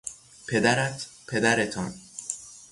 پدرت، 0.47 1.07
پدرتان 1.27 1.93